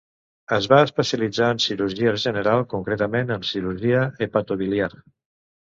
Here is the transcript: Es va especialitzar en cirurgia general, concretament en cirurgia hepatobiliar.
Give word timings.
Es 0.55 0.67
va 0.71 0.79
especialitzar 0.85 1.49
en 1.55 1.61
cirurgia 1.67 2.15
general, 2.25 2.67
concretament 2.75 3.37
en 3.39 3.47
cirurgia 3.53 4.05
hepatobiliar. 4.29 4.95